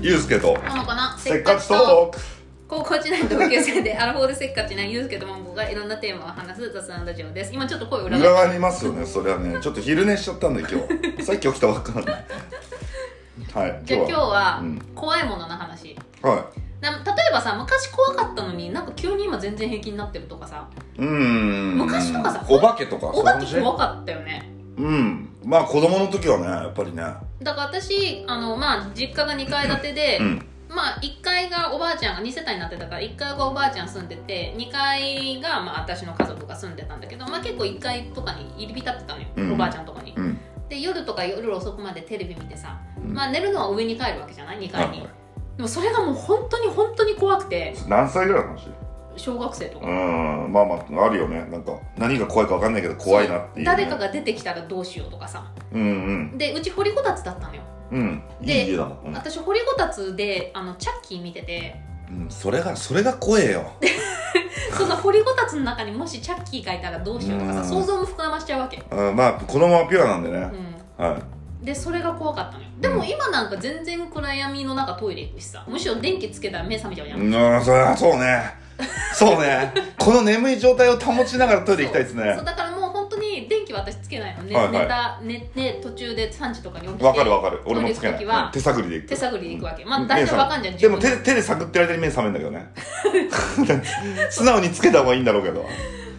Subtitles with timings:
[0.00, 0.54] ゆうすけと。
[0.58, 1.16] なのかな？
[1.18, 2.18] せっかちトーク
[2.68, 7.52] 高校時代の同級生でアラフォーでせっかちなゆうすけとマンゴーがいろんなテーマを話す雑談ラジオです。
[7.52, 9.58] 今ちょっと声裏裏返返りますよねそれはね。
[9.60, 10.70] ちょっと昼寝しちゃったんで今
[11.16, 11.22] 日。
[11.24, 12.12] さっき起きたばっかなんで。
[12.12, 14.60] はいじゃあ今日は。
[14.62, 15.96] うん怖いものの話。
[16.22, 20.68] はな例えばさ昔怖かったのになんか急に今全然平気になってるとかさ。
[20.96, 21.76] いうーん。
[21.76, 24.48] 昔とかさお化けとかお化け怖かったよね。
[24.76, 27.02] うんまあ子供の時はねやっぱりね。
[27.42, 30.44] だから私あのまあ実家が2階建てで、うん。
[30.68, 39.52] まあ1階がおばあちゃんが2世帯になってたから1階がおばあちゃん住んでて2階がまあ私の家族が住んでたんだけど、まあ、結構1階とかに入り浸ってたのよ、うん。
[39.54, 40.12] おばあちゃんとかに。
[40.14, 40.38] うん。
[40.68, 43.14] で夜とか夜遅くまでテレビ見てさ、うん。
[43.14, 45.08] まあ寝るのは上に帰るわけじゃない？2階に、はい。
[45.56, 47.74] でもそれがもう本当に本当に怖くて。
[47.88, 48.68] 何歳ぐらいの話？
[49.16, 50.52] 小学生とか、うん。
[50.52, 51.44] まあまああるよね。
[51.50, 55.44] なんか何が怖いか分かんないけど怖いなっていう、ね、誰かが出てきたらどうしようとかさ。
[55.72, 55.84] うんう
[56.34, 56.38] ん。
[56.38, 57.62] でうち掘りごたつだったのよ。
[57.92, 58.22] うん。
[58.40, 61.80] いいで家だもん、私掘りごたつであのチャッキー見てて。
[62.10, 62.22] うん。
[62.24, 63.72] うん、それがそれが怖えよ。
[64.76, 67.68] その掘りごたつの中にもしチャッキーがいたらどうしようとかさうん。
[67.68, 69.16] 想像も膨らましちゃうわけ、うん。
[69.16, 70.50] まあ子供はピュアなんでね、
[70.98, 71.64] うん、はい。
[71.64, 72.70] でそれが怖かったのよ。
[72.80, 75.64] でも今なんか全然暗闇の中トイレ行くしさ。
[75.66, 78.67] むしろ電気つけたら目覚めちゃうじゃん、うんそれはそうね
[79.14, 79.72] そうね。
[79.98, 82.34] この眠い状態を保ちながらトイレ行きたいですね。
[82.36, 84.72] そうだからもう本当に電気は私つけないのね、はいはい。
[84.72, 87.60] 寝た寝ね途中で3時とかに起きてわかるわかる。
[87.66, 88.50] 俺もつけない。
[88.52, 89.08] 手探りで行く。
[89.08, 89.84] 手探りで行くわけ。
[89.84, 90.08] まあうん。
[90.08, 92.60] 大体わかんじゃんでも手手で探ってる間に目覚めるんだ
[93.58, 93.80] けどね。
[94.30, 95.64] 素直につけた方がいいんだろうけど。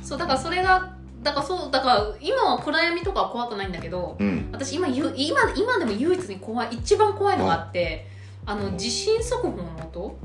[0.04, 0.90] そうだからそれが
[1.22, 4.50] だからそうだから今は暗闇とかは怖くないんだけどうん。
[4.52, 8.08] 私今ゆ今今でも唯一に怖い一番怖いのがあって
[8.46, 10.18] あの地震速報の音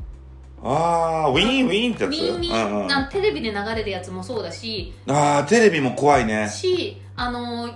[0.66, 2.12] ああウィーンウィーンってやつ？
[2.12, 4.94] ウィンウィン、うんうん、あテレビで流れるやつもそうだし。
[5.06, 6.48] ああテレビも怖いね。
[6.48, 7.68] しあの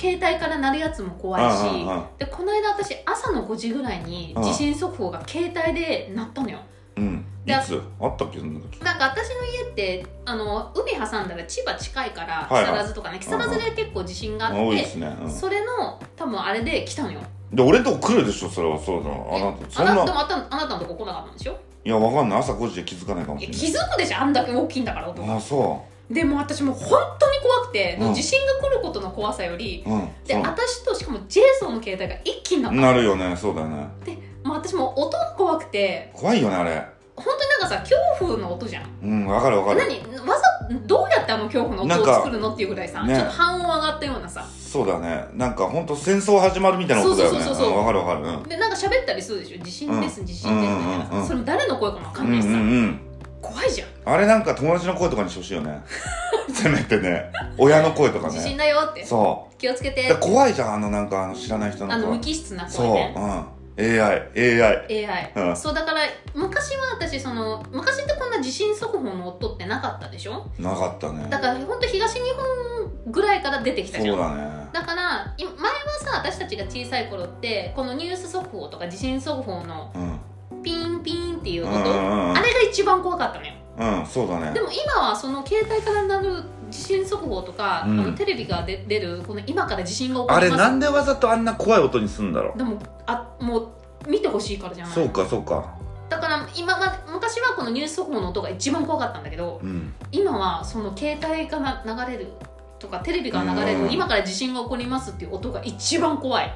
[0.00, 2.04] 携帯から鳴るやつも怖いし、うんうんうん。
[2.18, 4.42] でこの間私朝の5時ぐらいにうん。
[4.42, 6.60] 地震速報が携帯で鳴ったのよ。
[6.96, 7.24] うん。
[7.44, 7.80] いでつ？
[8.00, 15.30] あったっけなんか私の家ってあの海挟んだら千葉近いから木更津とかね木更津で結構地震があって、多いですね、うん。
[15.30, 17.20] それの多分あれで来たのよ。
[17.52, 18.78] で俺んとこ来るでしょそれは。
[18.78, 19.92] そうだあなたそんな。
[19.92, 21.58] あもあたあなたのとこ来なかったんでしょ？
[21.84, 22.38] いやわかんない。
[22.38, 23.88] 朝5時で気づかないかもいやしれない。
[23.88, 24.18] 気づくでしょ？
[24.20, 25.22] あんだけ大きいんだから音。
[25.22, 28.14] がああそでも私もう本当に怖くて、うん。
[28.14, 30.08] 地震が来ることの怖さよりううん。
[30.26, 30.42] でそう。
[30.42, 32.76] 私としかもジェイソンの携帯が一気になった。
[32.76, 33.34] のなるよね。
[33.36, 33.86] そうだよね。
[34.04, 34.12] で
[34.44, 36.10] もう私もう音が怖くて。
[36.14, 38.84] 怖いよねあれ本当になんかさ恐怖の音じゃん。
[39.02, 39.80] うんわかるわかる。
[39.80, 39.98] 何？
[40.28, 40.42] わざ
[40.86, 43.14] どうやってあの恐怖の音を作るのっていうぐらいさ、ね。
[43.14, 44.44] ちょっと半音上がったようなさ。
[44.44, 45.26] そうだね。
[45.34, 47.38] なんか本当戦争始まるみたいな音だよね。
[47.40, 47.74] そうそうそうそうう。
[47.74, 48.20] んわかるわかる。
[48.26, 48.42] うん。
[48.44, 49.62] でなんか喋ったりするでしょ？
[49.62, 51.20] 地震です、うん地震ですみたいなさ、うんうん。
[51.20, 53.00] うんそれも誰の声かもわかうんんないしさ、うんうん
[53.42, 53.88] 怖いじゃん。
[54.04, 55.82] あれなんか友達の声とかにしてほしいよね。
[56.54, 57.30] せめてね。
[57.58, 59.04] 親の声とか地震ねだよって。
[59.04, 59.56] そう。
[59.58, 60.14] 気をつけて。
[60.20, 63.44] 怖いじゃんあのなんかあの知らない人のあの声無機質なそう、声ねうん
[63.78, 64.00] AI
[64.36, 65.56] AI AI、うん。
[65.56, 66.00] そうだから
[66.34, 70.46] 昔は私その昔ってこんな地震速報の音ってなかったでしょ？
[70.58, 71.26] なかったね。
[71.30, 74.68] だから本当東日本ぐらいから出てきたじゃそうんだね。
[74.72, 75.58] だからい前は
[76.00, 80.20] さ私たちが小さい頃ってこのニュース速報とか地震速報のうん。
[80.62, 83.52] ピンピンっていう音、うんうんうんあれが一番怖かったのよ。
[83.78, 84.52] うんそうだね。
[84.52, 88.00] でも今はその携帯から鳴る地震速報とか、うん。
[88.00, 90.62] あのテレビが出出るこの今から地震が起こります。
[90.62, 92.58] あれなんでわざとあんな怖い音にすんだろう。
[92.58, 93.68] でもあもう
[94.08, 94.94] 見てほしいからじゃない。
[94.94, 95.76] そうかそうか。
[96.08, 99.94] だから今ま昔はこのニュース速報の音が一番怖かったんだけどうん。
[100.10, 102.32] 今はその携帯がな流れる
[102.78, 103.92] とかテレビが流れる、うん。
[103.92, 106.52] 今から地震が起こりますっていう音が一番怖い。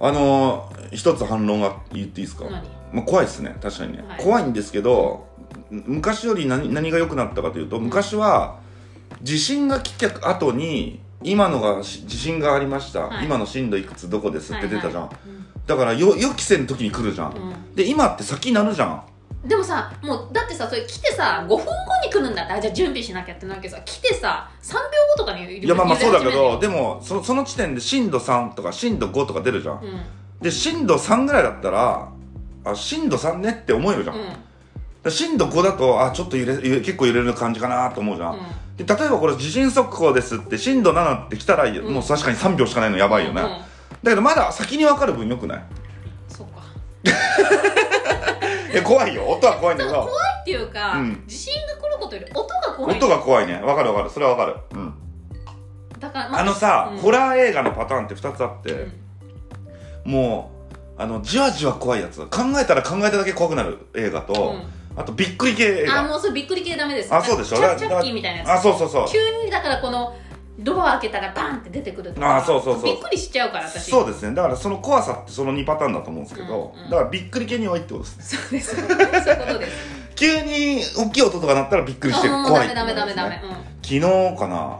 [0.00, 2.68] あのー、一つ反論が言っていいですか、何？
[2.92, 3.56] まあ、怖いですね。
[3.62, 4.20] 確かにね、はい。
[4.20, 5.28] 怖いんですけど
[5.70, 8.58] 昔より何何が良くなったかというと昔は
[9.22, 13.24] 地震が来た後に今のがし地震がありました、はい。
[13.24, 17.42] 今の震度いくつどこですって出たじゃん、はいはいだからよ予期せぬ時に来るじゃん、うん。
[17.50, 19.48] うんで今って先なるじゃん。
[19.48, 21.66] でもさもうだってさそれ来てさ5分後
[22.04, 23.82] に来るんだったらじゃあ準備しなきゃってなるけどさ。
[23.84, 24.80] 来てさ3秒
[25.16, 30.04] 後とかにいやまあまあそうだけど揺でもそその時点で震度3とか震度5とか出るじゃん、れ始める
[30.42, 32.08] で震度3ぐらいだったら
[32.64, 34.16] あ震度3ねって思えるじゃん、
[35.10, 38.38] 震度5だとあちょっと揺れ結構揺れる感じかなと思うじゃん、
[38.71, 41.76] で例えばこれ地震速報ですって震度7って来たら、ん。
[41.84, 43.48] もう確かに3秒しかないのやばいよね、うん。
[43.48, 43.58] うん
[44.02, 45.62] だけどまだ先に分かる分よくない？
[46.26, 46.62] そっか。
[48.72, 49.28] いや怖いよ。
[49.28, 50.00] 音は怖いんだけど。
[50.00, 51.22] 怖いっていうか、うん。
[51.28, 53.60] 地震が来ることより音が怖い音が怖いね。
[53.62, 54.10] 分かる分かる。
[54.10, 54.94] それは分かる、うん、
[56.00, 56.98] だから、まあのさ、うん。
[56.98, 60.10] ホラー映画のパターンって2つあって、うん。
[60.10, 60.50] も
[60.98, 62.18] うあのじわじわ怖いやつ。
[62.22, 62.28] 考
[62.60, 64.62] えたら考えただけ怖くなる映画と、うん
[64.94, 67.14] あとびっくり系あもうそれびっくり系ダメです。
[67.14, 67.56] あそうでしょ？
[67.56, 68.50] チャだチャッキーみたいなやつ。
[68.50, 69.06] あそうそうそう。
[69.08, 70.14] 急にだからこの
[70.58, 72.36] ドア開けたらバンって出てくるとか。
[72.36, 72.84] あーそうそうそう。
[72.84, 73.90] びっくりしちゃうから私。
[73.90, 74.34] そうですね。
[74.34, 78.24] だからその怖さってその2パターンだと思うんですけど、うんうんだからびっくり系に弱いってことですね。
[78.24, 78.76] そうです。
[78.76, 79.72] そういうことです。
[80.14, 83.42] 急に大きい音とか鳴ったらびっくりしてうん怖いってダメダメダメダメ。
[83.82, 84.00] 昨日
[84.38, 84.78] かな？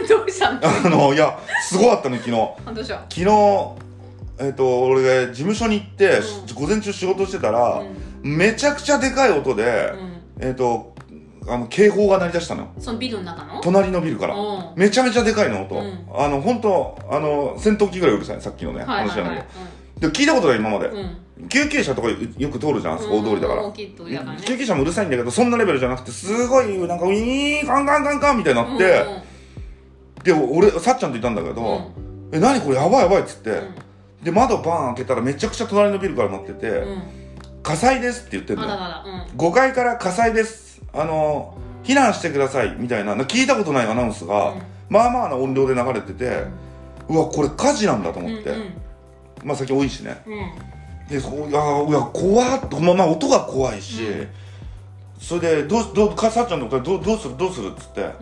[0.00, 0.60] う んどうしたの？
[0.62, 2.36] あのいやすごかったね昨日。
[2.66, 2.94] あどうした？
[3.10, 3.26] 昨日
[4.40, 6.54] えっ、と俺が事務所に行って、うん。
[6.54, 9.92] 午前中仕事してたら、うんめちゃくちゃでかい音で、
[10.38, 10.44] うん。
[10.46, 10.94] えっ、と
[11.48, 12.62] あの警報が鳴り出したの。
[12.62, 13.60] よそのビルの中の？
[13.62, 14.34] 隣のビルから。
[14.34, 14.38] う。
[14.38, 16.06] んめちゃめちゃでかいの音、うん。
[16.14, 21.48] あの本当あの戦闘機ぐらいうるさいさっきのね、話じゃないいで聞いたことない今まで、うん。
[21.48, 22.16] 救急車とかよ
[22.50, 29.04] く通るじゃん大通りだから、救急車もうるさいんだけどそんなレベルじゃなくてすごいなんかウィーンカンカンカンカンみたいになって、
[30.24, 32.36] で俺さっちゃんといたんだけど、うん。
[32.36, 33.54] え何これやばいやばいっつって、う
[34.22, 34.24] ん。
[34.24, 37.02] で窓バーン開けたらめちゃくちゃ隣のビルから鳴ってて、うん
[37.68, 38.72] 火災ですって言ってんのよ。
[38.72, 40.80] あらららうん5階から火災です。
[40.94, 41.54] あの
[41.84, 44.62] 避難してくださいみたいな聞いたことないアナウンスが、うん。
[44.88, 46.44] まあまあな音量で流れてて、
[47.10, 48.72] うわこれ火事なんだと思って、うん
[49.44, 50.16] まあ先多いしね。
[50.26, 51.08] うん。
[51.10, 52.80] でそいやいや怖っと。
[52.80, 54.28] まあまあ音が怖いし、うん。
[55.20, 58.12] それでどうどうかさっちゃんのことどうどうするどうするっつって、うん。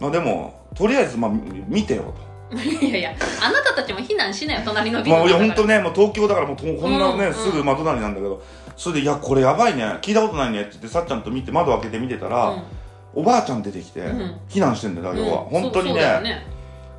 [0.00, 2.27] まあでもとりあえずまあみ見てよと。
[2.80, 8.42] いやいやあなたたちも避難しなよ隣のビルまあ、いや本当ねもう東京だからもうとこんなね、うんすぐ窓なりなんだけど
[8.76, 12.62] それで「いやこれやばいね聞いたことないね」って言ってさっちゃんと見て窓開けて見てたら、うん。
[13.14, 14.36] おばあちゃん出てきて、うん。
[14.48, 16.46] 避難してんだよ要は、うん本当にねね。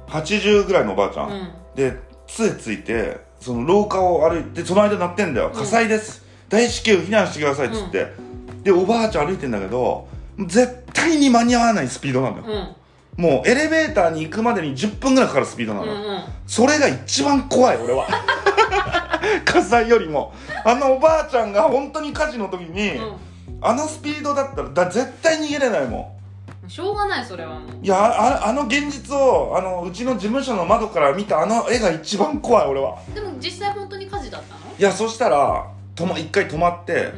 [0.09, 1.49] 80ぐらいのおばあちゃん、うん。
[1.75, 1.97] で
[2.27, 6.23] 杖ついてその廊下を歩いてその間鳴ってんだよ、火災です。
[6.49, 8.07] 大至急避難してくださいっつって、
[8.63, 10.07] でおばあちゃん歩いてんだけど
[10.47, 12.78] 絶対に間に合わないスピードなんだよ、うん
[13.19, 16.23] もうエレベーターに行くまでに10分ぐらいかかるスピードなの、うんうん。
[16.47, 18.07] それが一番怖い俺は。
[19.43, 20.33] 火災よりも。
[20.63, 22.93] あのおばあちゃんが本当に火事の時に、
[23.59, 26.17] あのスピードだったらだ絶対逃げれないも
[26.63, 26.69] うん。
[26.69, 27.81] しょうがないそれはもう。
[27.81, 32.95] んいやあああの現実をあのうちの事務所の窓から見たあの絵が一番怖い俺は。
[33.13, 34.61] でも実際本当に火事だったの？
[34.79, 37.11] いやそしたらとま一回止まって、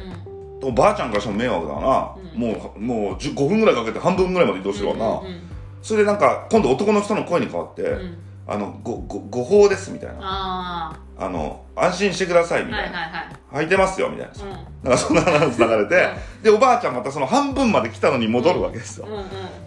[0.60, 0.68] うん。
[0.70, 2.40] おばあちゃんからしても迷惑だな、うん。
[2.40, 5.52] もうもう10 5分ぐらいかけて半分ぐらいまで移動してるわな、うんうん
[5.82, 8.18] それでなんか今度男の人の声に変わって、うん。
[8.46, 10.18] あのごご誤報ですみたいな。
[10.20, 14.32] ああの安心してくださいみたいな、はいはい履いてますよみたいな。
[14.44, 14.50] うん。
[14.82, 16.08] なんかそんなアナウンス流れて、
[16.42, 19.24] でおばあちゃんまたその半分まで来たのに戻るわけですよ、うんうん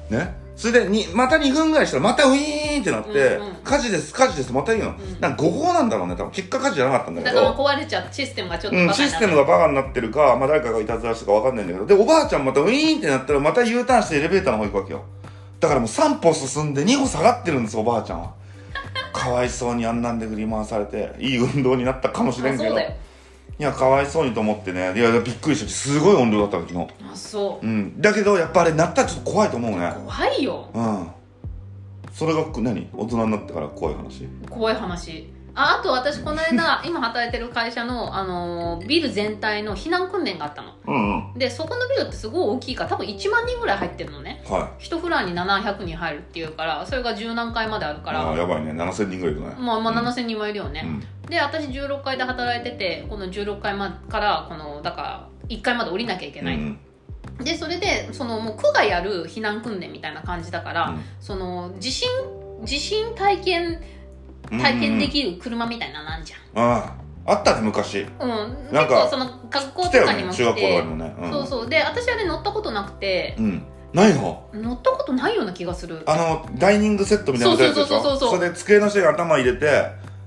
[0.10, 0.36] ね。
[0.56, 5.20] それでにまた2分ぐらいしたらまたウィーンってなって、うんうん火事です火事ですまた言うの、ん。
[5.20, 6.32] なんか誤報なんだろうね多分。
[6.32, 11.86] 結果火事じゃなかったんだけだからど壊れちゃってシステムがちょっとうん、バカになってシステムがバカになってるか、まあ、誰かがいたずらしたか分かんないんだけど。
[11.86, 15.04] でおばあちゃんまたウィーンってなったらまた U ターンしてエレベーターの方行くわけよ
[15.66, 18.34] だからもう3歩進んで2歩下がってるんですおばあちゃんは。
[19.12, 22.78] かわいそうにあんなんで振り回されていい運動になったかもしれんけど。
[22.78, 22.84] い
[23.58, 24.94] やかわいそうにと思ってね。
[24.96, 25.72] いやびっくりした。
[25.72, 26.88] すごい音量だった昨日。
[27.12, 27.66] あそう。
[27.66, 28.00] ん。
[28.00, 29.78] だけどやっぱあれなったらちょっと怖いと思うね。
[29.78, 30.70] う怖いよ。
[30.72, 31.08] うん。
[32.14, 32.88] それが何？
[32.94, 34.28] 大人になってから怖い話？
[34.48, 40.74] 怖い話ああと私この間 今働いてる会社の、あのービル全体の避難訓練があったの。
[40.86, 41.40] うんうん。
[41.40, 44.44] でそこのビルってすごい大きいから多分1万人ぐらい入ってるのね。
[44.48, 48.22] は1フロアに700人入るっていうからそれが十何階まであるいから。
[48.22, 48.72] あーやばいね。
[48.72, 49.56] 7000人ぐらいいるね。
[49.58, 50.08] まあまあうん。
[50.08, 50.86] 7000人もいるよね、
[51.30, 56.80] で私16階で働いててこの16階まからこのだから1階まで降りなきゃいけない、うん
[57.40, 61.02] でそれでそのもう区がやる避難訓練みたいな感じだから、うん。
[61.20, 62.08] その地震
[62.64, 63.84] 地震体験うん
[64.50, 67.32] 体験できる車みたいなのなんじああ。
[67.34, 68.06] あったね昔。
[68.20, 71.70] ゃん、うん、なんか結構その学校とかにも来ね中学校にもね、うん、そうそう。
[71.70, 73.36] で私あれ乗ったことなくて。
[73.40, 73.64] うん。
[73.94, 74.50] ないの？
[74.54, 76.04] 乗ったことないような気がする。
[76.06, 77.86] あのダイニングセットみたいなやつでしょ？
[77.86, 79.66] そうそうそうそうそうそれで机の下に頭入れて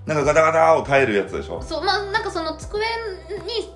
[0.06, 1.62] なんかガタガタを耐えるやつでしょ？
[1.62, 1.84] そう。
[1.84, 2.86] まあなんかその机に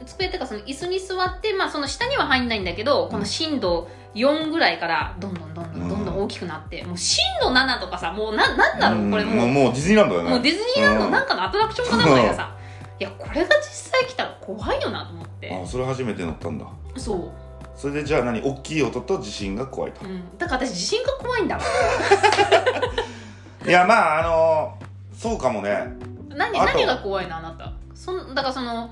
[0.07, 10.35] 机っていうかその椅子に座ってまあその下には入んないんだけど、この震度4ぐらいからどんどんどんどんどんどん大きくなって、もう震度7とかさもうななんだろうこれもう,、んもうディズニーランドだよね。
[10.35, 12.55] もうディズニーランドうんなんかのアトラクションかなんかでさ、
[13.01, 15.53] いやこれが実際来たら怖いよなと思って。
[15.53, 16.67] あそれ初めて乗ったんだ。
[16.97, 17.33] そ
[17.75, 20.05] それでじゃあ何大きい音と地震が怖いと。
[20.07, 21.63] う、うん、だから私地震が怖いんだわ。
[23.67, 24.75] いやまああの
[25.17, 25.95] そうかもね。
[26.29, 27.73] 何何が怖いのあなた？
[27.95, 28.91] そんだからその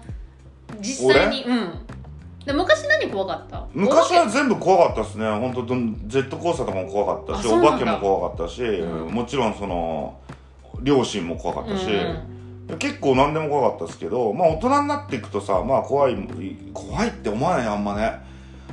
[0.80, 1.72] 実際にうん
[2.44, 3.66] で昔何怖かった？
[3.74, 5.30] 昔は全部怖かったですね。
[5.30, 9.12] 本当ジェットコースターとかも怖かったしお化けも怖かったし、うん。
[9.12, 10.18] もちろんその
[10.82, 11.86] 両親も怖かったし、
[12.68, 12.78] うん。
[12.78, 16.16] 結構何でも怖かったですけどまあ大人になっていくとさまあ怖い
[16.72, 18.20] 怖いって思わないあんまね。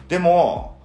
[0.07, 0.77] でも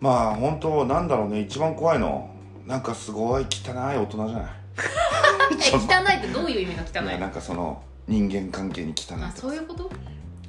[0.00, 1.40] まあ本当なんだろうね。
[1.40, 2.28] 一番怖いの
[2.66, 4.46] なんかすごい汚い大人じゃない？
[5.52, 9.88] え 汚いってどういう意味の汚いなんかその人間関係に汚いそういうこと？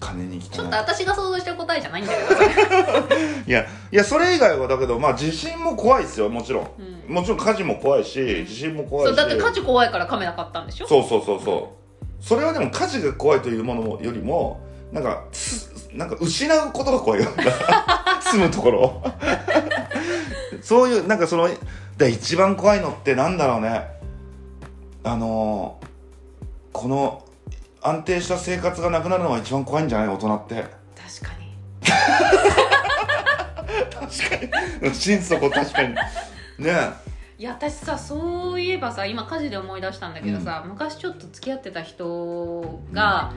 [0.04, 3.16] 金にちょっと私が想像した答えじゃないんだけど
[3.48, 6.68] いやいやそれ以外はだけどまあ地震も怖いですよもちろん、
[7.08, 7.14] うん。
[7.16, 9.08] もちろん火事も怖いし地震も怖いし。
[9.08, 10.88] そうだって火事怖いからカメラ買ったんでしょ？
[10.88, 11.74] そうそうそうそ
[12.22, 12.24] う。
[12.24, 17.28] それはでも火事が怖いというものよりもなんかすなんか失うことが怖いよ。
[18.22, 19.04] 住むところを。
[20.62, 21.50] そういうなんかその
[21.98, 23.88] で一番怖いのってなんだろうね。
[25.04, 25.84] あのー
[26.72, 27.23] この
[27.84, 30.08] 安定した生活がなくなるのが一番怖いんじゃない？
[30.08, 30.56] 大人って。
[30.56, 31.54] 確かに。
[33.92, 34.50] 確
[34.82, 34.94] かに。
[34.96, 35.96] 心底確かに。
[36.60, 36.72] ね
[37.38, 43.34] いや私さそういえばさ今火事で思い出したんだけどさ、昔ちょっと付き合ってた人が、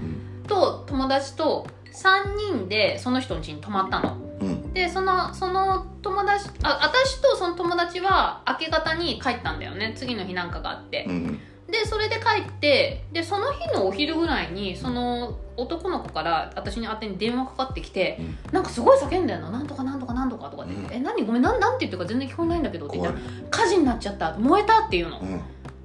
[0.47, 4.17] と友達と3人でその人の家に泊まったの。
[4.41, 4.49] うん。
[4.49, 9.95] うんでそのその友達あ私とその友達は明け方に帰ったんだよね。
[9.97, 11.07] 次の日なんかがあって。
[11.09, 18.52] うんでそれで帰ってでその日のお昼ぐらいにその男の子から私に宛てに電話かかってきて、うん。
[18.52, 20.75] なんかすごい叫んだよななんとかなんとかなんとかとかって。
[20.75, 21.25] うえ何？
[21.25, 24.35] ごめんなんなんて言ってるか全然聞こえないんだけどって言ったら火事になっちゃった。
[24.38, 25.38] 燃えたっていうの、うん。
[25.38, 25.40] っ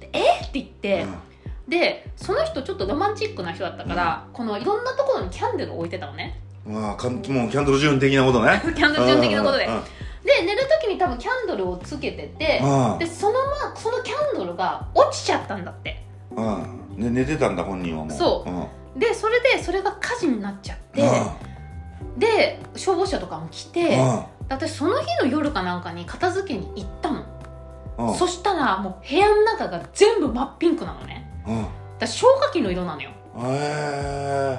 [0.06, 0.10] て
[0.52, 1.06] 言って、
[1.66, 6.38] でその人ちょっとロマンチックな人だったから、このいろんなところにキャンドルを置いてたのね。
[6.68, 8.60] あかんもうキャンドルジューン的なことね。
[8.76, 9.64] キャンドル順的なことで。
[9.64, 9.74] うん。
[9.74, 9.82] うん
[10.40, 16.02] で寝る時に多分キャンドルをつけててうんでそのまそのキャンドルが落ちちゃったんだって。
[16.34, 18.16] うんね寝てたんだ本人はもう。
[18.16, 18.50] そう。
[18.50, 19.00] うん。
[19.00, 21.02] でそれでそれが火事になっちゃって
[22.18, 23.98] で消防車とかも来て
[24.48, 27.24] 私その日の夜かなんかに片付けに行ったの。
[28.14, 31.30] そしたらもう部屋の中が全部真っピンクなのね。
[31.46, 31.68] うんだか
[32.00, 33.10] ら消火器の色なのよ。
[33.10, 34.58] へ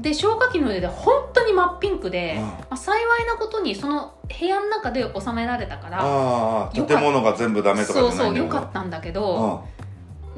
[0.00, 2.42] で消火器の色で本当に真っピンクで、うん。
[2.42, 9.64] まあ、幸いなことにその部屋の中で収められたから建物が全部ダメとかそうそうよかったんだけど、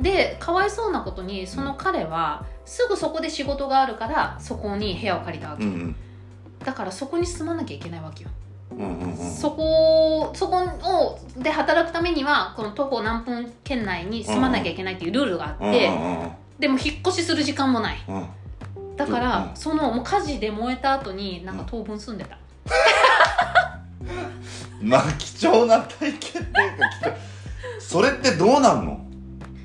[0.00, 5.96] でかわいそうなことにその彼はすぐそこで仕事があるからそこに部屋を借りたわけ、うんうん。
[6.64, 8.30] だからそこに住まなきゃいけないわけよ、
[8.72, 18.04] うんうんうんそこそこをで働くためにはこの徒歩何分圏内に住まなきゃいけないっていうルールがあって、うんうんでも引っ越しする時間もない。
[18.08, 18.26] うんうん
[18.96, 22.38] だから、うんそのもう火事で燃えた後になんか当分住んでた、
[24.80, 26.52] まあ貴重な体験っていうか
[27.00, 27.16] 貴重。
[27.80, 29.00] それってどうなんの？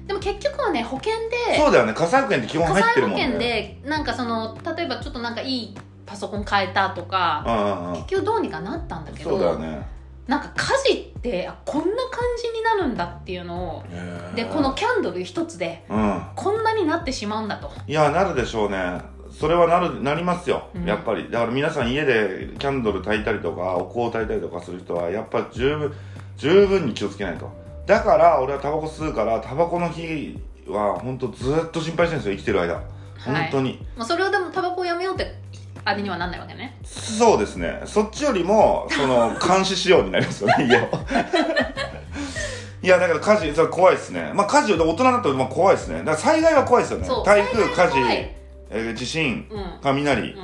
[0.07, 1.93] でも結局はね保険でそうだよね。
[1.93, 3.25] 火災保険って基本火入って災保るもんね。
[3.25, 7.93] 険でなんかその例えばちょっとなんかいいパソコン変えたとかうんうんうん。
[8.03, 9.85] 結局どうにかなったんだけどそうだよね。
[10.27, 14.35] なんか火事ってあこんな感じになるんだっていうのをへー。
[14.35, 16.21] でこのキャンドル一つでうん。
[16.35, 17.69] こんなになってしまうんだと。
[17.87, 19.01] いやなるでしょうね
[19.39, 20.85] それはなるなりますよ、うん。
[20.85, 21.29] やっぱり。
[21.29, 25.93] だから皆さん家でキャンドル焚いたりとかお香を焚いたりとかする人はやっぱ十分
[26.37, 27.51] 十分に気をつけないと。
[27.85, 32.81] だから俺はタバコ吸うからタバコの日は本当ずっと心配してるんですよ生きてる間。
[33.23, 35.35] 本当に、まあ、それをでもタバコをやめようって
[35.85, 36.75] あれにはなんないわけね。
[36.83, 37.83] そうですね。
[37.85, 40.89] そっちよりもその 監視しようになりますよね家を。
[42.81, 44.31] いやだから火事それ怖いですね。
[44.33, 45.99] まあ火事大人になったらまあ怖いですね。
[45.99, 47.07] だから災害は怖いですよね。
[47.23, 48.36] 台風火事
[48.69, 49.79] えー地震うん。
[49.81, 50.39] 雷、うん。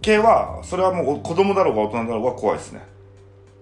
[0.00, 2.86] 系はそれはもう子供だろうが大人だろうが怖いですね。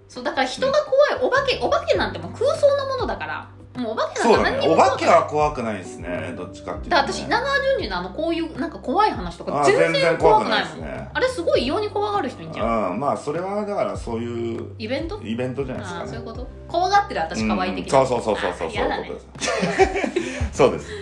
[0.09, 3.49] そうだから人が怖いお化けお化けなんてもう空想のものだから。
[3.76, 6.33] もうお化けなんそうだか何にもねお化けは怖くないですね。
[6.35, 10.78] どっちかっていうと、ね、私長淳二のあのこういうなんか怖い話とかあ全全然然怖怖くないいもん。
[10.78, 12.93] ですねあれすごい異様に怖がる人いんじゃん。
[12.93, 15.21] うんまあそれはだからそういうイベント？
[15.23, 16.09] イベントじゃないですかね。
[16.09, 16.49] そういうこと？
[16.69, 18.07] 怖がってる私可愛い的な、うん。
[18.07, 19.21] そうそうそうそうそうそういう
[20.52, 20.88] そうです。
[20.88, 20.95] で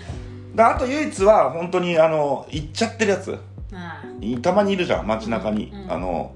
[0.56, 3.38] あと唯一は本当にあの行っちゃってるやつ。
[3.73, 4.02] あ
[4.40, 6.32] たまにいるじゃん街中に、うんあの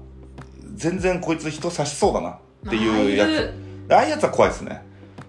[0.75, 3.53] 全然こいつ人差しそうだなあっていうやつ。
[3.93, 4.09] ああいう。
[4.11, 4.81] やつは怖いですね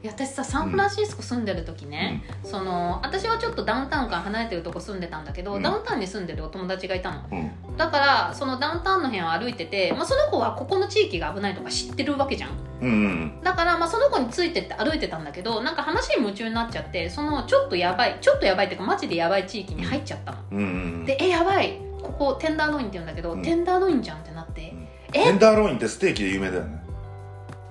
[0.02, 5.62] いや私さサンフランシスコ住んでる時ね、その私はちょっとダウンタウンから離れてるとこ住んでたんだけど、うん。
[5.62, 7.20] ダウンタウンに住んでるお友達がいたの。
[7.30, 7.34] う
[7.72, 7.76] ん。
[7.76, 12.50] だからそのダウンタウンの辺を歩いてて、まあ、その子はここの地域が危ないとか知ってるわけじゃん。
[12.80, 13.40] うんうん。
[13.42, 20.62] だからまあその子についてって歩いてたんだけどなんか話に夢中になっちゃってそのちょっとやばいちょっとやばいっていうかマジでやばい地域に入っちゃったの、うんう
[21.02, 21.78] んでえやばい。
[22.02, 23.42] ここテンダーロインって言うんだけど、うん。
[23.42, 24.88] テンダーロインじゃんってなって、うん。
[25.12, 26.82] えテンダーロインってステーキで有名だよね。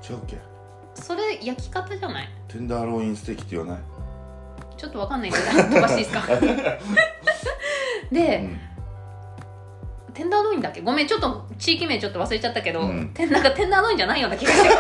[0.08, 0.49] 違うっけ？
[1.10, 2.30] それ焼き方じゃない？
[2.48, 3.84] テンダーロインステーキって言わない？
[4.78, 6.22] ちょっとわかんないんで飛ばしていいですか？
[8.14, 8.60] で、うん。
[10.14, 10.82] テンダーロインだっけ？
[10.82, 13.10] ごめんちょっと地域名ちょっと忘れちゃったけど、うん。
[13.12, 14.70] てなんかテンダーロインじゃないような気がして。
[14.70, 14.72] き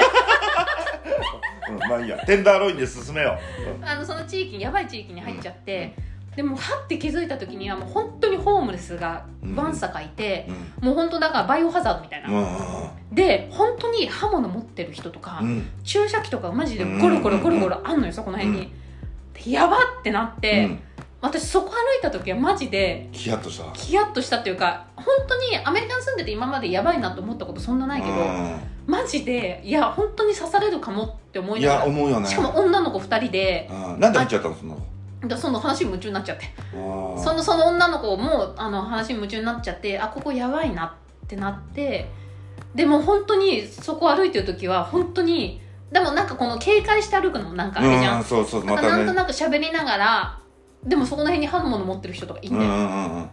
[1.71, 1.79] うん。
[1.89, 2.23] まあいいや。
[2.27, 3.35] テンダーロインで進めよ
[3.79, 3.83] う。
[3.83, 5.95] たあのその地域にやばい地域に入っちゃって、
[6.35, 9.75] でもはって気づいた時にはもう本当にホームレスがわん。
[9.75, 10.45] さかいて、
[10.81, 10.85] うん。
[10.89, 15.67] もう本当だからバイオハザードみたいな、うんで本当に刃物持ってる人とか、うん。
[15.83, 18.71] 注射器とかマジでゴロゴロゴロゴロあんのよそこの辺に、
[19.33, 20.69] でやばってなって、
[21.21, 23.71] 私そこ歩いた時はマジでヒヤッとした。
[23.73, 28.13] ヒヤッとしたっていうか本当にアメリカに住んでて今までやばいなと思ったことそんなないけど、
[28.87, 31.81] マジでいや本当に刺されるかもって思うんいいながら。
[31.85, 32.27] や思うよね。
[32.27, 33.99] しかも女の子2人でうん。
[33.99, 34.77] なんで入っちゃったのその？
[35.27, 36.45] だその話に夢中になっちゃって。
[36.71, 36.77] そ
[37.33, 42.09] のその女の子もあの話に夢中になっちゃってあここやばいなってなって
[42.75, 45.61] でも本当にそこ歩いてる時は本当に
[45.91, 49.05] でもなんかこの警戒して歩くのもなんかあれじゃん、うんそうそうなんかまたね。
[49.05, 50.39] なんとなく喋りながら
[50.83, 53.29] でもそこの辺に刃物持ってる人とかいんだよ、うん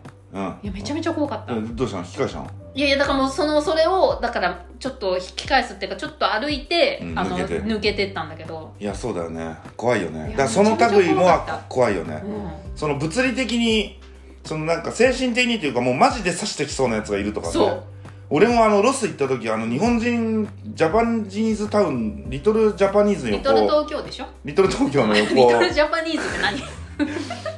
[0.62, 2.04] いやめちゃめちゃ怖かった、うんどうしたの？
[2.04, 2.50] 引き返したの？
[2.74, 7.62] いやいやだからもうそのそれをだからちょっと引き返すっていうかちょっと歩いて、うんあの抜けて。
[7.62, 9.56] 抜けてったんだけど、いやそうだよね。
[9.76, 10.30] 怖いよね。
[10.30, 11.26] だからその類も
[11.70, 12.22] 怖いよね。
[12.22, 13.98] うん、その物理的に
[14.44, 17.52] そのなんか精神的にというかもうマジで刺してきそうなやつがいるとかね。
[17.54, 17.82] そう
[18.28, 24.26] 俺もあのロス行った時あの日本人ジャパニーズタウンリトルジャパニーズの横リトル東京でしょ？
[24.44, 26.60] リトル東京のリ横トルジャパニーズって何？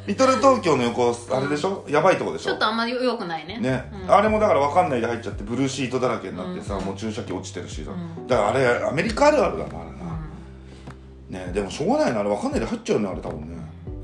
[0.07, 2.51] リトル東京の横あれでしょ、やばいとこでしょ？
[2.51, 3.59] ちょっとあんまり良くないね。
[3.61, 4.13] ね、うん。
[4.13, 6.85] あれもだから分かんないで入っちゃってブルーシートだらけになってさ、うん。
[6.85, 8.27] もう注射器落ちてるしさ、うん。
[8.27, 12.21] だからあれアメリカあるあるだなあれうな、ねでもしょうがないな。
[12.21, 13.57] あれ分かんないで入っちゃうねあれ多分ね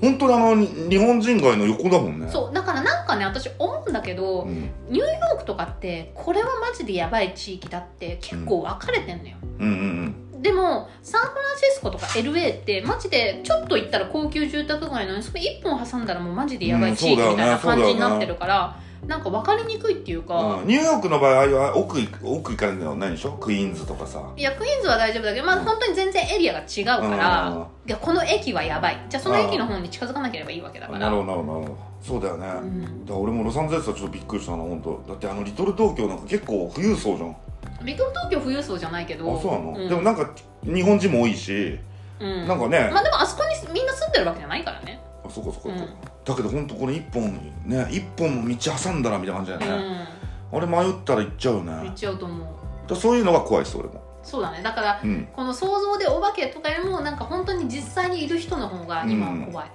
[0.04, 2.26] 本当にあのに日本人街の横だもんね。
[2.26, 23.32] んそうだからなんかね私思うんだけど、うん、ニューヨークとかってこれはマジでやばい地域だって結構分かれてんのよ、うんうんでもサンフランシスコとか LA ってマジでちょっと行ったら高級住宅街なのにそこ一本挟んだらもうマジでやばい地域うんみたいな感じになってるから、なんか分かりにくいっていうか、うん、ニューヨークの場合は奥奥行かれるのは何でしょ？
[23.32, 24.22] クイーンズとかさ。
[24.36, 27.60] いやクイーンズは大丈夫だけど、まあ、本当に全然エリアが違うから、うん。
[27.60, 29.06] いやこの駅はやばい。
[29.08, 30.98] じゃあその駅の方に近づかなければいいわけだから。
[30.98, 31.94] なるほどなるほどなるほど。
[32.02, 33.06] そうだよね、うん。
[33.06, 35.04] だ俺もロサンゼルスはちょっとびっくりしたな本当。
[35.08, 37.36] だってあのリトル東京なんか結構富裕層じゃん。
[37.82, 39.36] リトル東京富裕層じゃないけど。
[39.36, 39.88] あそうなの、ん。
[39.88, 40.30] でもなんか
[40.64, 41.78] 日本人も多いし、
[42.20, 42.48] うん。
[42.48, 45.00] なんかね、まあでもあそこにみんな住んでるわけじゃないからね。
[45.24, 45.88] あそこそこ、うん
[46.24, 50.08] だけど本当これ一本ね一本道挟んだらみたいな感じだうよね、ん。
[50.56, 51.80] あれ迷ったら行っちゃうよね。
[51.82, 52.48] 言っちゃうと思う。
[52.88, 54.02] だそういうのが怖いです俺も。
[54.22, 54.62] そうだね。
[54.62, 55.28] だからうん。
[55.32, 59.70] この想像でお化けとかよりもなんか本当に実際にいる人の方が今は怖い、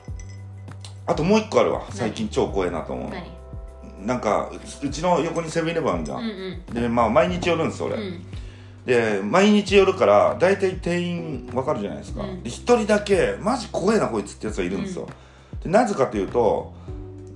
[1.06, 1.84] あともう一個あるわ。
[1.92, 3.12] 最近超怖いなと思う
[4.06, 6.66] なんかううちの横にセブンイレブンあるじゃ、うんん。
[6.74, 8.26] でまあ毎日寄るんですよ俺、うん。
[8.86, 12.42] で毎日寄るから大体店員わかるじゃないですか、うん。
[12.42, 15.08] で一人だけマジ怖えなこいつってやつがいるんですよ、
[15.64, 16.74] でなぜかというと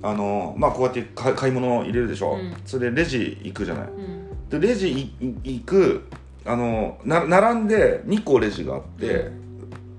[0.01, 2.53] あのまあこうやって買い物入れるでしょ、うん。
[2.65, 3.87] それでレジ行くじゃない？
[3.87, 4.49] うん。
[4.49, 6.07] でレジい行く
[6.45, 9.31] あのな並んで2個レジがあって、う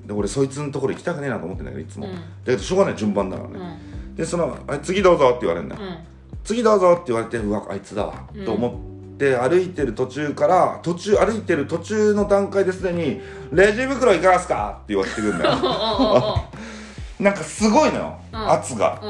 [0.07, 2.13] で俺そいつのところ行きたくねえなと思ってんだけどいつも、うん。
[2.13, 4.15] だけどしょうがない順番だからね、うん。
[4.17, 5.77] でそのあ「次どうぞ」って言われるんだ
[6.45, 8.45] 次どうぞって言われてうわあいつだわ、うん。
[8.45, 8.69] と思
[9.15, 15.53] って歩いてる途中から途中歩いてる途中の段階ですでに「レジ袋いかがですか?」って言われてくるんだよ
[17.25, 18.51] なんかすごいのよ、うん。
[18.53, 19.01] 圧が。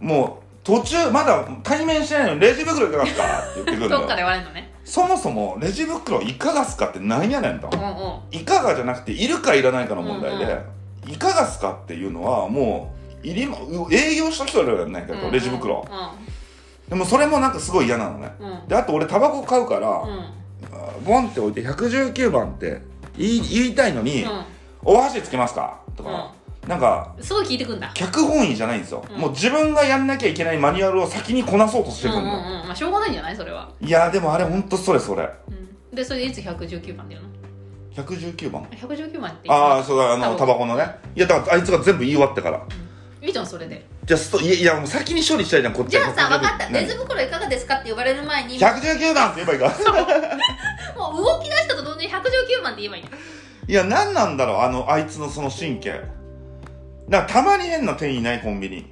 [0.00, 0.08] うん。
[0.08, 4.72] もう途中まだ対面してないのに「レジ袋いかがですか?」って言ってくるんだ どっかでよ言われるのね。
[4.84, 7.68] そもそもレジ袋いかがっすかってなんやねんと。
[7.72, 8.20] うんうん。
[8.30, 10.58] いかがじゃなくているかいらないかの問題で、うん
[11.06, 13.58] いかがっすかっていうのはもういりま
[13.90, 15.84] 営業した人らやんないけど、レジ袋。
[16.88, 18.32] でもそれもなんかすごい嫌なのね。
[18.40, 18.48] うん。
[18.48, 21.04] うんであと俺タバコ買うから、うん。
[21.04, 22.80] ボンって置いて119番って
[23.18, 24.28] 言い言いたいのに、う
[24.82, 25.78] お箸つけますか？
[25.96, 26.32] とか、
[26.68, 27.90] なんかんすごい聞いてくんだ。
[27.94, 29.20] 脚本位じゃないんですよ、うん。
[29.20, 32.66] もう自分がやんなきゃいけないマニュアルを先にこなそうとしてうんうんくるだ、ん。
[32.66, 35.22] まあしょうがないんじゃないそれは、いやでもあれほんとストレス俺。
[35.22, 37.34] うん、でそれでいつ119番でやるの
[38.04, 40.84] 119番？119番ってああそうだあのタタババコのね。
[41.14, 42.60] いやだからあいつが全部言い終わってから。
[43.22, 43.86] いいじゃんそれで。
[44.04, 46.38] じゃあストいやいやもう先に処理したいじゃんこっちじゃあさは。
[46.38, 46.70] 分かった。
[46.70, 48.58] 何レジ袋いかがですかって呼ばれる前に。
[48.58, 49.68] 119番って言えばいいか
[50.98, 53.16] もう動き出したと同時に119番って言えばいいんだ
[53.66, 56.02] いや何なんだろうあのあいつのその神経
[57.08, 58.90] だからたまに変な店員いないコンビニ。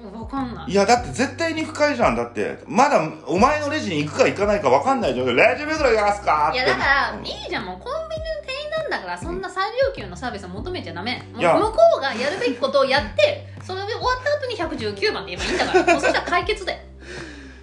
[0.00, 0.70] 分かんない。
[0.70, 2.58] いやだって絶対に不快じゃんだって。
[2.66, 5.34] まだお前のレジに行くか行かないか分かんない状況。
[5.34, 6.48] でレジ袋いかがすか？
[6.48, 6.58] って。
[6.58, 7.64] いやだからいいじゃん。
[7.64, 11.22] もうコンビニの店員なんだからそんな最上級のサービスを求めちゃダメ。
[11.34, 14.22] 向こうがやるべきことをやってそれで終わっ
[14.58, 15.94] た後に119番って言えばいいんだから。
[15.94, 16.78] もうそしたら解決だよ、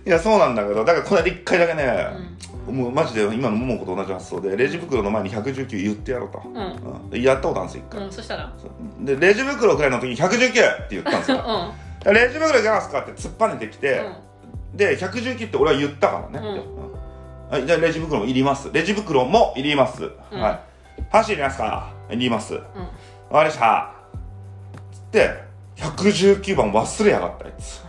[0.05, 0.83] いやそうなんだけど。
[0.83, 2.35] だからこの間一回だけね、うん
[2.67, 6.55] もうマジで今の桃子と同じ発想でレジ袋の前に119言ってやろうと、うん。
[6.57, 7.09] うん。
[7.09, 8.53] でやったことあるんですよ一回、うん、そしたら。
[9.01, 11.37] でレジ袋くらいの時に119って言ったんです うん。
[11.37, 11.73] よ
[12.05, 14.05] レジ袋いかがすかって突っぱねてきて、
[14.73, 16.47] で119って俺は言ったからね、
[17.49, 18.69] はい、じゃあレジ袋もいります。
[18.71, 20.39] レジ袋もいります、うん。
[20.41, 20.59] はい。
[21.11, 21.91] 箸いりますか？
[22.11, 22.53] いります。
[22.55, 22.63] わうん。
[22.63, 23.91] かりました。
[24.91, 25.29] つって
[25.77, 27.83] 119番忘れやがったあいつ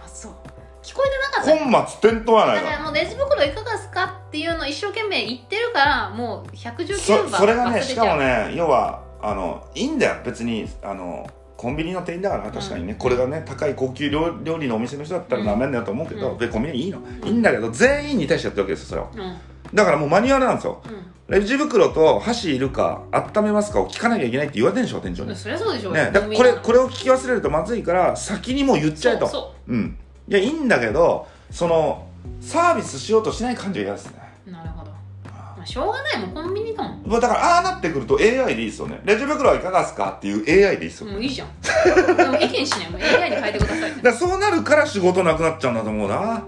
[1.42, 2.62] 本末転倒やないか。
[2.62, 10.22] だからもうレジ袋いかがですかっていうのを一生懸命言ってるからもう119番そそれがねしかもね要はあのいいんだよ。
[10.24, 16.38] 別にあのコンビニの店員だから確かにね、うんこれがね高い高級料料理のお店の人だったらうんなめんだよと思うけど、うん。
[16.38, 19.30] でコンビニいいの、いいんだけど全員に対してやってるわけですよそれは。
[19.30, 19.36] うん。
[19.74, 20.82] だからもうマニュアルなんですよ。
[20.84, 32.06] うんレジ袋と箸いるか温めますかを聞かなきゃいけないって言われてるんでしょ店長に、そりゃそうでしょね、だからこれこれれを聞き忘れるとまずいから先にもう言っちゃえとそうそうんいやいいんだけどその
[32.40, 34.18] サービスしようとしない感じが嫌ですね。
[34.46, 34.90] うなるほど、
[35.24, 36.96] まあ、しょうがないもんコンビニだも。
[36.96, 39.00] んまあだからああなってくると AI でいいですよね。
[39.04, 42.16] レジ袋はいかがですかっていう AI でいいですよ、もういいじゃん。
[42.16, 44.02] でも意見しないもう AI に変えてください。
[44.02, 46.44] だそうなるから仕事なくなっちゃうんだと思うな。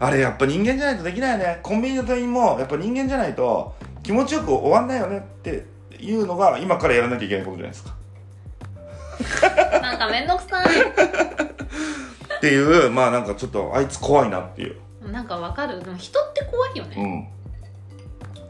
[0.00, 1.60] あれやっぱ人間じゃないとできないよね。
[1.62, 5.18] コンビニの店員もやっぱ人間じゃないと気持ちよく終わんないよね。
[5.18, 5.64] って
[6.00, 7.94] いうのが今からやらなきゃいけないことじゃないですか。
[9.80, 10.64] なんかめんどくさ
[12.42, 14.76] っていうまあなんかちょっとあいつ怖いなっていう。
[15.06, 15.78] いなんかわかる。
[15.78, 17.30] でも人って怖いよね、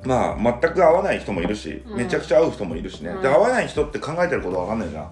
[0.02, 0.08] うん。
[0.08, 1.98] まあ全く合わない人もいるし、うん。
[1.98, 3.20] めちゃくちゃ合う人もいるしね、うん。
[3.22, 5.10] で合わない人って考えてることわかんないじゃん。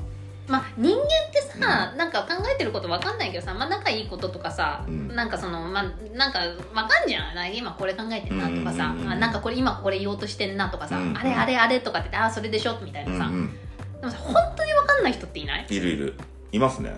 [0.49, 5.15] まあ人間ってさ、なんか考えてることわかんないけどさ、まあ仲いいこととかさ、うん。
[5.15, 5.83] なんかその、まあ
[6.17, 6.39] なんか
[6.75, 7.35] わかんじゃん。
[7.35, 9.13] なんか今これ考えてんなとかさ、うんうんうんうん。
[9.13, 11.19] あなんかこれ今これ言おうとしてんなとかさ、うんうん。
[11.19, 13.27] あれあれあれとかって言って、ああ、それでしょみたいなさ。
[13.27, 13.57] うんうん。
[14.01, 15.67] でもさ、本当にわかんない人っていない？
[15.69, 16.15] いるいる。
[16.53, 16.97] いますね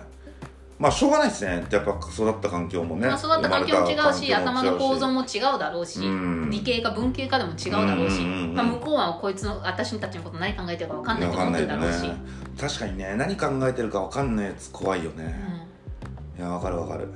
[0.83, 1.65] まあしょうがないですね。
[1.71, 3.07] やっぱ育った環境もね。
[3.07, 6.49] まあ、育った環境も違うし、頭の構造も違うだろうし、うん。
[6.49, 8.25] 理系か文系かでも違うだろうし、うん。
[8.25, 12.01] うんうんまあ、向こうはこいつの、私たちのこと何考えてるかわかんないと思ってるだろうし。
[12.01, 12.17] ね
[12.59, 13.15] 確かにね。
[13.15, 15.33] 何考えてるかわかんないやつ怖いよね、
[16.37, 17.07] いやわかるわかる。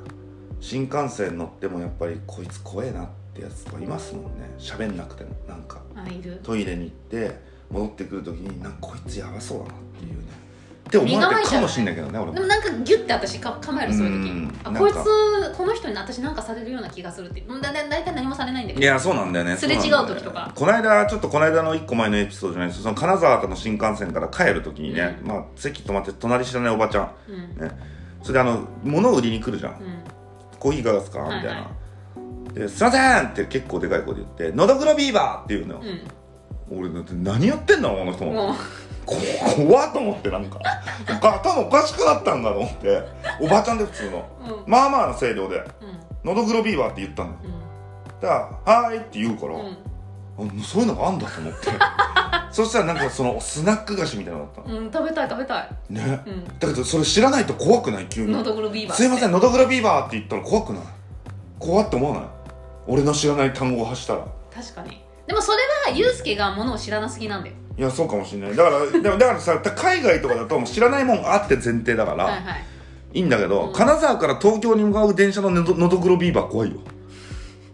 [0.62, 4.50] 新幹線乗ってもやっぱりこいつ怖えなってやつとかいますもんね。
[4.58, 5.82] 喋んなくてもなんか。
[5.94, 6.40] うん、あいる。
[6.42, 7.38] トイレに行って
[7.70, 10.47] 戻ってくる時になんかこいつやばそうだなっていうね
[10.88, 12.34] って思われてるかもしんないけどね俺も。
[12.34, 14.30] でもなんかギュッて私か構えるそういう時。
[14.32, 14.60] うん。
[14.64, 15.04] あこいなんか。
[15.04, 18.84] つこの人に私なんかされるような気がするってだだだいたい何もされないんだけど。
[18.84, 19.58] いやそうなんだよね。
[19.58, 20.52] すれ違う時とか。
[20.56, 25.28] この間ちょっとこの間の1個前のエピソードじゃないですその金沢の新幹線から帰る時にね、うん。
[25.28, 27.12] まあ席止まって隣知らないおばちゃん。
[27.30, 27.68] うん。
[27.68, 27.72] ね。
[28.24, 29.80] それであの物を売りに来るじゃん、うん。
[30.60, 31.24] コーヒーいかがですか？
[31.24, 31.44] みたい。
[31.44, 31.68] な、はいは
[32.54, 35.82] ですいませんって結構でかい声で言って「のどぐろビーバー!」って言うのよ、
[36.72, 38.48] 俺だって何やってんだろうあの人うん、も。
[38.48, 38.56] もう。
[38.56, 38.60] こ
[39.08, 40.60] 怖っと思ってなんか。
[41.08, 43.02] 頭おかしくなったんだと思って。
[43.42, 44.30] おばちゃんで普通の。
[44.66, 44.72] うん。
[44.72, 45.56] まあまあの声量で。
[45.56, 47.56] うん「のどぐろビーバー」って言ったんだよ。
[47.56, 48.22] うん。
[48.22, 49.78] だから「はーい」って言うから、うん。
[50.60, 51.70] あそういうのがあんだと思って。
[52.52, 54.80] そしたらなんかそのスナック菓子みたいなのだったの。
[54.80, 55.70] うん、食べたい食べたい。
[55.90, 56.22] ね。
[56.26, 56.46] うん。
[56.46, 58.34] だけどそれ知らないと怖くない急に。
[58.34, 58.98] のどぐろビーバー。
[58.98, 60.84] すいませんんのどぐろビーバーって言ったら怖くない？
[61.60, 62.30] 怖って思わない？
[62.88, 64.26] 俺の知らない単語を発したら。
[64.54, 65.02] 確かに。
[65.28, 65.58] でもそれ
[65.92, 68.56] はユうスケがものを知らなすぎなんだよいやそうかもしれない。
[68.56, 72.64] だからでもだからさ海外とかだともう知らないもんあって前提だから、はいはい。
[73.14, 73.74] いいんだけど、うん。
[73.74, 76.80] 金沢から東京に向かう電車ののどのどぐろビーバー怖いよ。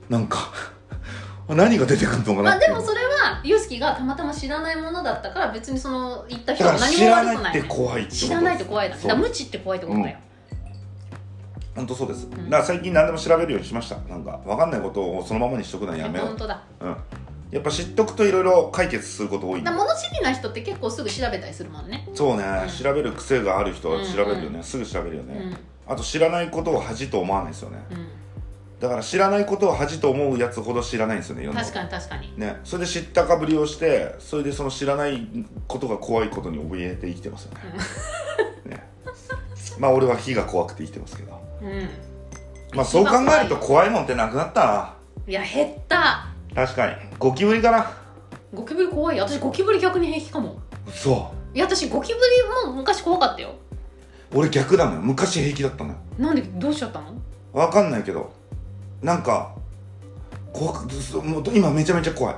[0.09, 0.51] なんか
[1.47, 7.63] 何が出てくるのかなまあでもそれはユうスケがたまたま知らないものだったから別にその言った人は何知らないっても悪くない。
[7.63, 8.15] 怖いってこと。
[8.17, 10.17] 知らないって怖いだだ無知って怖いってことだよ、
[11.75, 12.29] 本当そうです、ん。
[12.31, 13.95] だから最近何でも調べるようにしました。
[14.09, 16.61] なんか分かんないことをそのままにしとくのはやめよう、本当だ。
[16.81, 16.95] うん、
[17.53, 19.63] やっぱ知っとくといろいろ解決すること多い。
[19.63, 22.09] だ物知りな人って結構すぐ調べたりするもんね。
[22.15, 22.69] そうね、うん。
[22.69, 25.93] 調べる癖がある人は調べるよね、うんうすぐ調べるよね、うん。
[25.93, 27.77] あと知らないことを恥と思わないですよね。
[27.91, 28.07] うん。
[28.79, 32.33] だから知らないことを恥と思うやつほど知らないんですよね確かに確かに。
[32.39, 35.27] ね、それで知ったかぶりをしてそれでその知らない
[35.67, 37.51] ことが怖いことに怯えて生きてますよ
[38.65, 38.75] ね。
[38.75, 38.89] ね。
[39.77, 41.39] まあ俺は火が怖くて生きてますけど。
[41.61, 41.89] うん。
[42.73, 44.95] まあそう考えると怖いもんってなくなったな。
[45.27, 46.93] いや減った確かに。
[47.17, 47.91] ゴキブリかな。
[48.53, 49.19] ゴキブリ怖い。
[49.19, 50.57] 私ゴキブリ逆に平気かも。
[50.91, 53.49] そいや私ゴキブリも昔怖かったよ。
[54.31, 57.13] う俺逆なのよ昔平気だったのよなんでどうしちゃったの？
[57.53, 58.31] わかんないけど。
[59.01, 59.53] なんか
[60.51, 62.35] 怖くそもう今めちゃめちゃ怖い。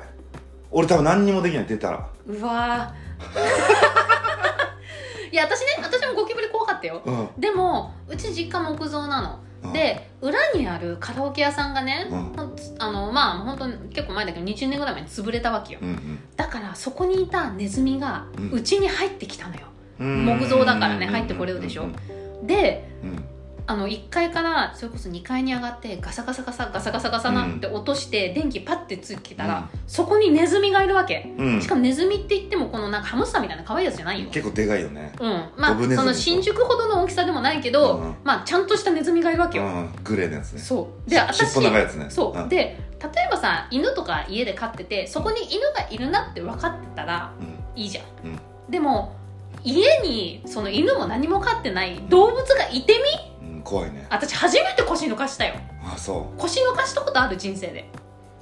[0.71, 2.07] 俺多分何にもできない出たら。
[2.27, 3.25] うわー。
[5.31, 7.01] いや私ね私もゴキブリ怖かったよ。
[7.05, 7.29] うん。
[7.37, 9.39] でもうち実家木造なの。
[9.39, 12.33] うんで裏にあるカラオケ屋さんがね、うん。
[12.79, 15.79] あのまあ本当に結構前だけど20年ぐらい前に潰れたわけよ。
[15.81, 18.51] うんだからそこにいたネズミがうん。
[18.51, 19.61] うちに入ってきたのよ、
[19.99, 20.25] うん。
[20.25, 21.83] 木造だからね入ってこれるでしょ。
[21.83, 22.47] うん。
[22.47, 23.34] でうん
[23.67, 31.33] あの1階からそれこそ2階に上がってガサガサガサガサガサガサなって落として電気パッてつけたら、そこにネズミがいるわけ。
[31.37, 31.61] うん。
[31.61, 34.29] しかもネズミって言ってもこのなんかハムスターみたいな可愛いやつじゃないよ。
[34.29, 35.11] 結構でかいよね。
[35.19, 35.49] うん。
[35.57, 38.15] まあその新宿ほどの大きさでもないけど、うん。
[38.23, 39.89] まあちゃんとしたネズミがいるわけよ、うん。
[40.03, 40.61] グレーのやつね。
[40.61, 41.09] そう。
[41.09, 42.07] で私尻尾長いやつね。
[42.09, 42.49] そう、うん。
[42.49, 47.81] で例えばさ犬とか家で飼っててそこに犬がいるなって分かってたらうん。
[47.81, 48.39] いいじゃん、うん。
[48.69, 49.15] でも
[49.63, 52.99] 家にその犬も何も飼ってない動物がいてみ？
[53.29, 53.34] うん
[53.65, 54.07] 怖いね。
[54.09, 55.55] 私初めて腰抜かしたよ。
[55.83, 57.89] あそ腰抜かしたことある人生で。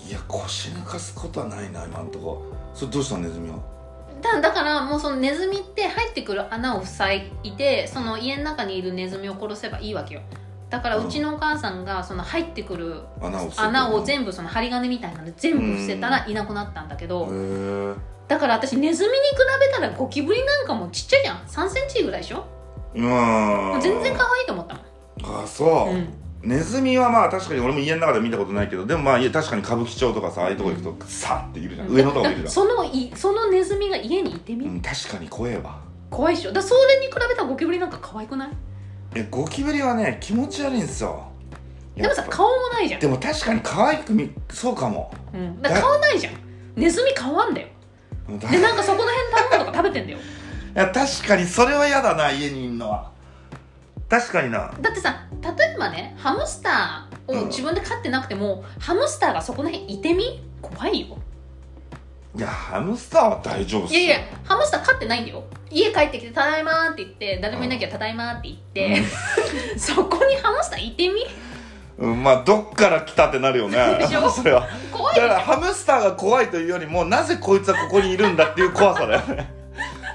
[0.06, 2.44] ういや腰抜かすことはないな今んとこ。
[2.76, 3.58] それどうしたのネズミは？
[4.22, 10.22] だだからもうそのネズミって入ってくる穴を塞いでその家の中にいるネズミを殺せばいいわけよ。
[10.70, 13.02] だからうちのお母さんがその入ってくる
[13.56, 17.30] 穴を全部その針金みたいなので全部伏せたらいなくなったんだけど、
[18.28, 19.36] だから私ネズミに比
[19.68, 21.38] べたらゴキブリなんかもちっちゃいじゃん。
[21.46, 22.46] 3センチぐらいでしょ？
[22.96, 23.80] うん。
[23.82, 24.84] 全然可愛いと思ったもん
[25.22, 26.14] あそう、うん。
[26.42, 32.48] ネズミはまあ確かに俺も家の中で見たことないけどでもまあ確かに歌舞伎町とかさああいうとこ行くとさっているじゃん、上のとこいるじゃん。
[32.50, 35.80] そのいそのネズミが家にいてみ、うん、確かに怖えわ。
[36.10, 36.52] 怖いっしょ。
[36.52, 38.50] だそれに比べたらゴキブリなんか可愛くない？
[39.16, 41.28] いやゴキブリはね気持ち悪いんですよ。
[41.96, 43.00] でもさ顔もないじゃん。
[43.00, 45.14] でも確かに可愛く見そうかも。
[45.34, 46.34] うん、だ顔ないじゃん。
[46.76, 47.68] ネズミ顔あんだよ。
[48.28, 50.18] でなんかそこの辺食べ物とか食べてんだよ。
[50.76, 53.12] いや確かにそれは嫌だな家にいるのは
[54.14, 54.72] 確かにな。
[54.80, 60.44] だってさ例えばねハムスターを自分で飼ってなくても、ハムスターがそこの辺いてみ？
[60.62, 61.18] 怖いよ。
[62.36, 64.00] いやハムスターは大丈夫っすよ。
[64.00, 65.44] いやいやハムスター飼ってないんだよ。
[65.72, 69.04] 家帰ってきて「ただいま」って言って誰もいなきゃ「ただいま」って言って、
[69.80, 71.26] そこにハムスターいてみ？
[71.98, 73.78] うん、まあどっから来たってなるよね。
[74.00, 74.30] でしょ？
[74.30, 74.68] それは。
[74.92, 79.63] 怖いだからハムスターが怖いというよりもなぜこいつはここにいるんだっていう怖さだよね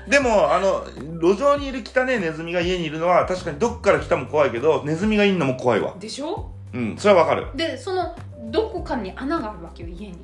[0.09, 0.85] でもあの
[1.21, 5.95] 路上にいる汚ねネズミが家にいるのは確かにどっから来たも怖いけどネズミがいるのも怖いわ。
[5.99, 6.51] でしょ？
[6.73, 7.47] うんそれはわかる。
[7.55, 8.17] でその
[8.51, 10.19] どこかに穴があるわけよ家に。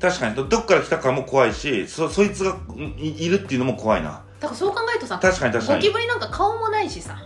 [0.00, 0.34] 確かに。
[0.34, 2.56] どどっから来たかも怖いしそそいつが
[2.98, 4.22] いいるっていうのも怖いな。
[4.40, 5.80] だからそう考えるとさ確かに確かに。
[5.80, 7.18] ゴキブリなんか顔もないしさ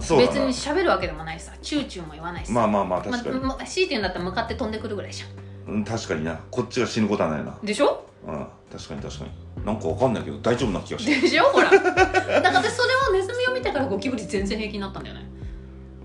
[0.00, 2.54] そう別に喋るわけでもないしさチューチューも言わないしさ。
[2.54, 5.26] まあまあまあ確かに、まま強いて言うんだったら向かって飛んでくるぐらいじゃ
[5.68, 6.40] うん、確かにな。
[6.50, 8.04] こっちが死ぬことはないな、んでしょ？
[8.26, 9.64] うん、確かに確かに。
[9.66, 11.44] なんかわかんないけど大丈夫な気がしてでしょ？
[11.44, 11.70] ほら。
[11.70, 15.28] だから私それをネズミを見てからゴキブリ全然平気になったんだよね。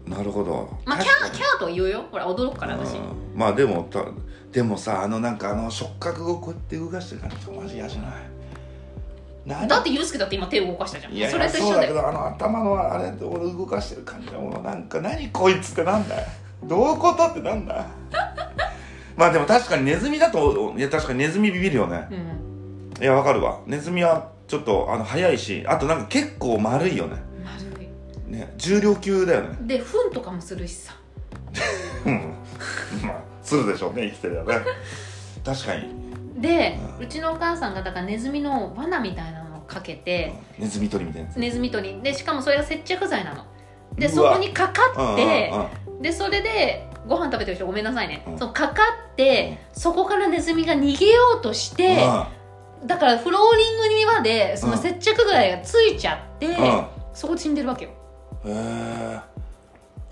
[0.06, 0.70] なるほど。
[0.86, 2.04] まあキャーキャーとは言うよ。
[2.12, 2.96] ほら驚くから私。
[2.96, 3.04] うん。
[3.36, 4.04] まあでもた
[4.52, 8.12] でもさあのなんかあの触覚をこうやって動かしてる感じマジ嫌じゃない。
[9.46, 11.14] なんだってユースケだって今手を動かしたじゃん。
[11.14, 16.28] いやいそれと一やそうだけどあの頭のあれで俺動かしてる感じはもうなんか何こいつってなんだよ
[16.64, 17.86] どういうことってなんだよ
[19.16, 22.08] まあでも確かにネズミだといや確かにネズミビビるよね。
[22.12, 23.04] うん。
[23.04, 23.62] いやわかるわ。
[23.66, 27.18] ネズミはちょっとあの速いしあとなんか結構丸いよね。
[27.44, 28.32] 丸い。
[28.32, 29.58] ね重量級だよね。
[29.62, 30.96] で糞とかもするしさ。
[32.06, 32.36] うん。
[33.06, 34.56] まあするでしょうね生きてるよね。
[35.46, 36.42] 確かに。
[36.42, 37.06] でうん。
[37.06, 41.38] うちのお母さんがだからネズミの罠みたいなのをかけてネズミ捕りみたいなやつ。
[41.38, 42.02] ネズミ捕り。
[42.02, 43.46] でしかもそれが接着剤なの。
[43.96, 44.82] でそこにかか
[45.14, 46.02] ってうんうんうん。
[46.02, 48.38] でそれでご飯食べてる人ごめんなさいね、うん。
[48.40, 51.98] そのかかって、そこからネズミが逃げようとして、
[52.86, 56.56] だからフローリングにまでその接着剤がついちゃって、うん。
[56.56, 57.92] うんそこで死んでるわけよ。
[58.46, 59.20] へ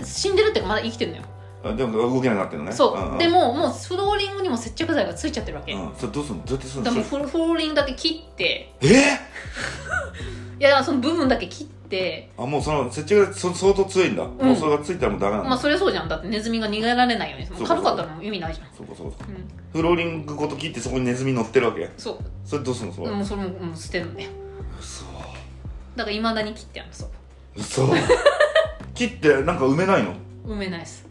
[0.03, 1.23] 死んでるっていうかまだ生きてるのよ、
[1.65, 2.71] えでも動けなくなってるのね。
[2.71, 3.17] そう、んん。
[3.17, 6.45] でももうフローリングにも接着剤がついちゃってるわけ、うんそれどうすんの？
[6.45, 6.91] どうやってすの？
[7.03, 8.71] フロフローリングだけ切って。
[8.81, 8.85] え？
[8.85, 8.91] ー
[10.59, 11.80] いやだからその部分だけ切って
[12.37, 16.07] あもうその接着剤そ相当強いんだ、もうそれがついたらもうダメなんだ、まあそれそうじゃん。
[16.09, 17.45] だってネズミが逃げられないように。
[17.47, 18.67] そうそう軽かったらもう意味ないじゃん。
[18.75, 19.47] そうかそうかうん。
[19.71, 22.17] フローリングごと切ってそこにネズミ乗ってるわけそう。
[22.45, 22.93] それどうすんの？
[22.93, 24.29] それ、もうそれももう捨てるんだよ
[24.79, 25.05] 嘘。
[25.95, 27.09] だからいまだに切ってあるのそう
[27.57, 27.93] 嘘。
[28.93, 30.13] 切ってなんか埋めないの？
[30.45, 31.07] 埋めないです。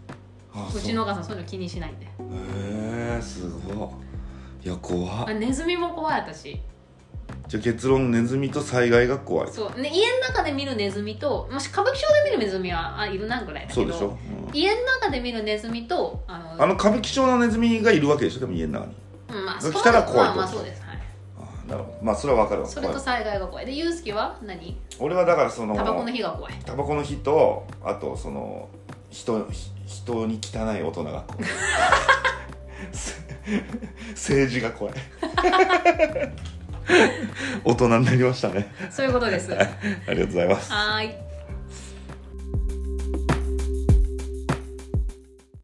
[0.55, 0.79] あう。
[0.81, 2.07] ちのお母さんそういうの気にしないんで。
[2.07, 2.09] へ
[3.19, 3.93] えすご
[4.63, 4.67] い。
[4.67, 5.29] いや怖っ。
[5.29, 6.61] あネズミも怖い私
[7.51, 14.17] じゃあ結論ネズミと災害が怖いそう、ね、家の中で見るネズミともし歌舞伎町で見るネズミはあいるなぐらいだけどそうでしょ、
[14.49, 14.57] うん。
[14.57, 18.41] 家の中で見るネズミとあのあの歌舞伎町のネズミがいるわけでしょ？
[18.41, 18.95] でも家の中に。
[19.31, 20.81] うんまあ来たら怖いまあまあそうです。
[20.83, 20.99] はい。
[21.41, 21.99] あなるほど。
[22.05, 22.69] まあそれは分かるわ。
[22.69, 23.67] それと災害が怖い。
[23.67, 24.77] でユースケは何？
[25.01, 26.55] 俺はだからそのタバコの火が怖い。
[26.65, 28.69] タバコの火とあとその
[29.11, 31.45] 人ひ人に汚い大人が怖い。
[32.93, 33.15] せ
[34.15, 34.95] 政治が怖い
[37.65, 38.73] 大人になりましたね。
[38.91, 39.51] そういうことです。
[39.51, 39.59] は
[40.09, 40.73] ありがとうございます。
[40.73, 41.30] ーい